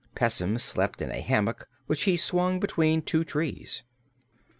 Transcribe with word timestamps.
Pessim 0.15 0.57
slept 0.59 0.99
in 0.99 1.11
a 1.11 1.21
hammock 1.21 1.69
which 1.85 2.05
he 2.05 2.17
swung 2.17 2.59
between 2.59 3.03
two 3.03 3.23
trees. 3.23 3.83